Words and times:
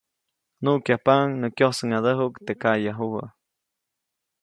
Nuʼkyajpaʼuŋ 0.63 1.27
nä 1.41 1.47
kyosäʼŋadäjuʼk 1.57 2.35
teʼ 2.45 2.57
kaʼyajubä. 2.61 3.23